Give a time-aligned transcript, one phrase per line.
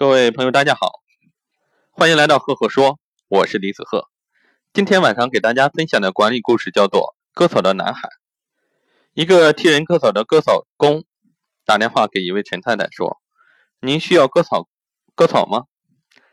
[0.00, 1.02] 各位朋友，大家好，
[1.90, 4.08] 欢迎来到赫赫说，我是李子赫。
[4.72, 7.00] 今天晚上给大家分享的管理故事叫做
[7.34, 8.08] 《割草的男孩》。
[9.12, 11.04] 一个替人割草的割草工
[11.66, 13.18] 打电话给一位陈太太说
[13.82, 14.70] ：“您需要割草
[15.14, 15.64] 割草吗？”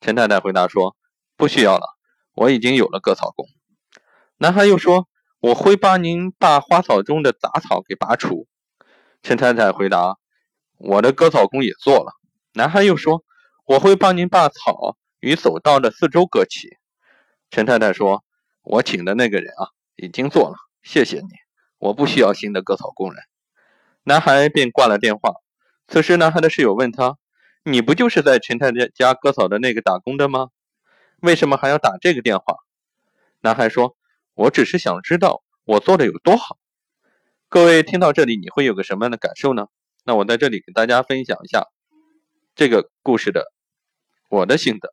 [0.00, 0.96] 陈太太回答说
[1.36, 1.86] ：“不需要了，
[2.32, 3.44] 我已经有了割草工。”
[4.40, 5.06] 男孩又说
[5.38, 8.46] ：“我会帮您把花草中的杂草给拔除。”
[9.22, 10.16] 陈太太回答
[10.80, 12.14] ：“我的割草工也做了。”
[12.56, 13.22] 男孩又说。
[13.70, 16.76] 我会帮您把草与走道的四周割齐。
[17.50, 18.24] 陈太太说
[18.62, 21.28] ：“我请的那个人啊，已经做了，谢谢你，
[21.78, 23.22] 我不需要新的割草工人。”
[24.02, 25.34] 男孩便挂了电话。
[25.86, 27.16] 此时，男孩的室友问他
[27.62, 30.48] ：“你不就是在陈太太家割草的那个打工的吗？
[31.20, 32.56] 为什么还要打这个电话？”
[33.38, 33.96] 男孩说
[34.34, 36.58] ：“我只是想知道我做的有多好。”
[37.48, 39.68] 各位听到这里，你会有个什么样的感受呢？
[40.04, 41.68] 那我在这里给大家分享一下
[42.56, 43.52] 这个故事的。
[44.30, 44.88] 我的心得，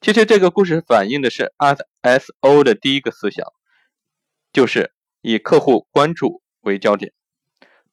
[0.00, 3.46] 其实这个故事反映的是 ISO 的第一个思想，
[4.54, 4.90] 就是
[5.20, 7.12] 以客户关注为焦点，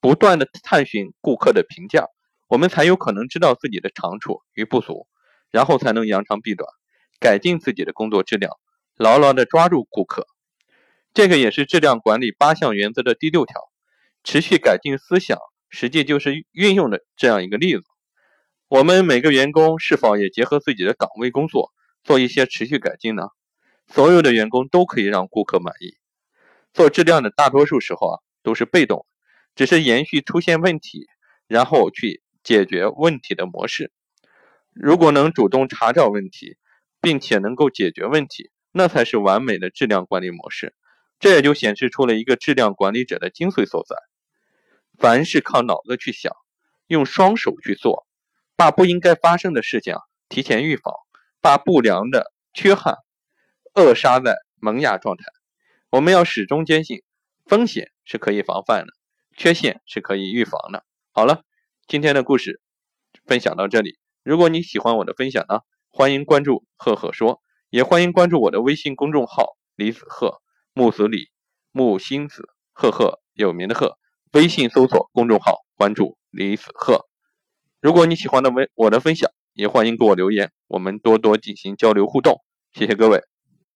[0.00, 2.06] 不断的探寻顾客的评价，
[2.48, 5.06] 我们才有可能知道自己的长处与不足，
[5.50, 6.66] 然后才能扬长避短，
[7.20, 8.50] 改进自己的工作质量，
[8.96, 10.26] 牢牢的抓住顾客。
[11.12, 13.60] 这个也是质量管理八项原则的第六条，
[14.24, 17.82] 持续改进思想，实际就是运用的这样一个例子。
[18.72, 23.28] 我们每个员工是否也结合自己的岗位工作，做一些持续改进呢？
[23.86, 25.98] 所有的员工都可以让顾客满意。
[26.72, 29.04] 做质量的大多数时候啊，都是被动，
[29.54, 31.06] 只是延续出现问题，
[31.48, 33.92] 然后去解决问题的模式。
[34.72, 36.56] 如果能主动查找问题，
[37.02, 40.74] 并且能够解决问题，那才是完美的质量管理模式。
[41.20, 43.96] 这也就显示出了一个质量管理者的精髓所在：
[44.96, 46.32] 凡是靠脑子去想，
[46.86, 48.06] 用双手去做。
[48.62, 49.96] 把不应该发生的事情
[50.28, 50.94] 提前预防，
[51.40, 52.94] 把不良的缺憾
[53.74, 55.24] 扼杀在萌芽状态。
[55.90, 57.02] 我们要始终坚信，
[57.44, 58.92] 风险是可以防范的，
[59.36, 60.84] 缺陷是可以预防的。
[61.10, 61.42] 好了，
[61.88, 62.60] 今天的故事
[63.26, 63.98] 分享到这里。
[64.22, 70.40] 如果你喜欢我的分享呢，欢迎关注赫赫说，也欢迎关注我的微信公众号李子赫
[70.72, 71.32] 木子李
[71.72, 73.98] 木星子赫赫有名的赫。
[74.34, 77.08] 微信搜索公众号，关注李子赫。
[77.82, 82.40] 如果你喜欢的文我的分享，也欢迎给我留言，我们多多进行交流互动。
[82.72, 83.31] 谢谢各位。